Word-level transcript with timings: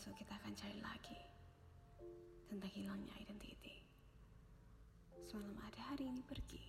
besok 0.00 0.16
kita 0.16 0.32
akan 0.32 0.56
cari 0.56 0.80
lagi 0.80 1.20
tentang 2.48 2.72
hilangnya 2.72 3.12
identiti. 3.20 3.84
Semalam 5.28 5.60
ada 5.60 5.92
hari 5.92 6.08
ini 6.08 6.24
pergi. 6.24 6.64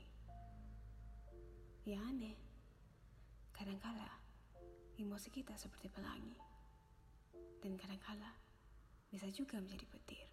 Ya 1.88 2.04
aneh, 2.12 2.36
kadangkala 3.56 4.20
emosi 5.00 5.32
kita 5.32 5.56
seperti 5.56 5.88
pelangi, 5.88 6.36
dan 7.63 7.79
kadangkala 7.79 8.36
bisa 9.08 9.32
juga 9.32 9.63
menjadi 9.63 9.88
petir. 9.88 10.28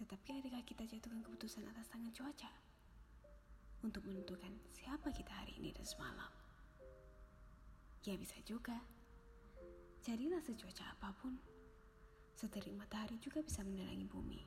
Tetapi 0.00 0.40
adakah 0.40 0.64
kita 0.64 0.88
jatuhkan 0.88 1.20
keputusan 1.20 1.68
atas 1.68 1.92
tangan 1.92 2.16
cuaca 2.16 2.48
untuk 3.84 4.00
menentukan 4.08 4.64
siapa 4.72 5.12
kita 5.12 5.44
hari 5.44 5.60
ini 5.60 5.76
dan 5.76 5.84
semalam? 5.84 6.32
Ya 8.00 8.16
bisa 8.16 8.40
juga. 8.48 8.93
Jadilah 10.04 10.36
secuaca 10.44 10.84
apa 10.84 11.16
pun, 11.16 11.32
seterik 12.36 12.76
matahari 12.76 13.16
juga 13.24 13.40
bisa 13.40 13.64
menerangi 13.64 14.04
bumi. 14.04 14.44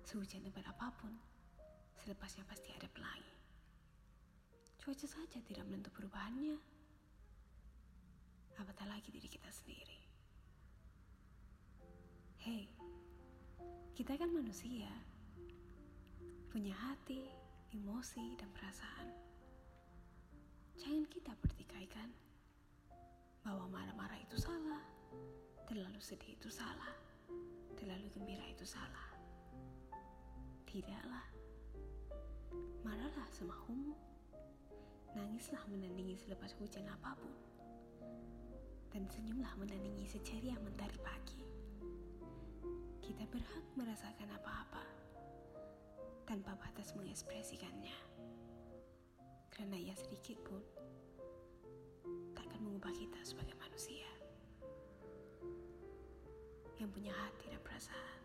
Sehujan 0.00 0.40
lebat 0.48 0.64
apa 0.64 0.88
pun, 0.96 1.12
selepasnya 2.00 2.48
pasti 2.48 2.72
ada 2.72 2.88
pelangi. 2.88 3.36
Cuaca 4.80 5.04
saja 5.04 5.44
tidak 5.44 5.68
menentu 5.68 5.92
perubahannya. 5.92 6.56
Apatah 8.56 8.88
lagi 8.88 9.12
diri 9.12 9.28
kita 9.28 9.52
sendiri. 9.52 10.00
Hei, 12.40 12.64
kita 13.92 14.16
kan 14.16 14.32
manusia, 14.32 14.88
punya 16.48 16.72
hati, 16.88 17.28
emosi, 17.76 18.40
dan 18.40 18.48
perasaan. 18.56 19.12
Jangan 20.80 21.04
kita 21.12 21.36
pertikaikan 21.44 22.29
terlalu 25.80 25.96
sedih 26.04 26.36
itu 26.36 26.52
salah, 26.52 26.92
terlalu 27.72 28.04
gembira 28.12 28.44
itu 28.52 28.68
salah. 28.68 29.16
Tidaklah. 30.68 31.24
Marahlah 32.84 33.24
semahumu. 33.32 33.96
Nangislah 35.16 35.64
menandingi 35.72 36.20
selepas 36.20 36.52
hujan 36.60 36.84
apa 36.84 37.16
pun. 37.16 37.32
Dan 38.92 39.08
senyumlah 39.08 39.56
menandingi 39.56 40.04
seceria 40.04 40.52
mentari 40.60 41.00
pagi. 41.00 41.40
Kita 43.00 43.24
berhak 43.32 43.64
merasakan 43.72 44.36
apa-apa 44.36 44.84
tanpa 46.28 46.60
batas 46.60 46.92
mengekspresikannya. 46.92 47.96
Karena 49.48 49.80
ia 49.80 49.96
sedikit 49.96 50.44
pun 50.44 50.60
yang 56.80 56.88
punya 56.96 57.12
hati 57.12 57.52
dan 57.52 57.60
perasaan. 57.60 58.19